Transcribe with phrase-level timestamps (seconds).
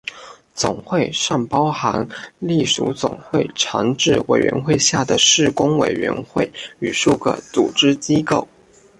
[0.55, 2.09] 总会尚包含
[2.39, 8.47] 隶属总会常置委员会下的事工委员会与数个组织机构。